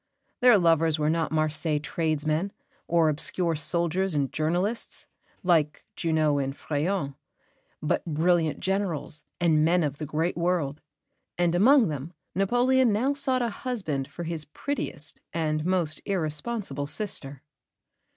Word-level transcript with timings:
Their 0.39 0.57
lovers 0.57 0.97
were 0.97 1.11
not 1.11 1.31
Marseilles 1.31 1.81
tradesmen 1.83 2.51
or 2.87 3.07
obscure 3.07 3.55
soldiers 3.55 4.15
and 4.15 4.33
journalists 4.33 5.05
(like 5.43 5.85
Junot 5.95 6.43
and 6.43 6.55
Frèron), 6.57 7.13
but 7.83 8.03
brilliant 8.05 8.59
Generals 8.61 9.25
and 9.39 9.63
men 9.63 9.83
of 9.83 9.99
the 9.99 10.07
great 10.07 10.35
world; 10.35 10.81
and 11.37 11.53
among 11.53 11.89
them 11.89 12.13
Napoleon 12.33 12.91
now 12.91 13.13
sought 13.13 13.43
a 13.43 13.49
husband 13.49 14.07
for 14.07 14.23
his 14.23 14.45
prettiest 14.45 15.21
and 15.35 15.63
most 15.67 16.01
irresponsible 16.05 16.87
sister. 16.87 17.43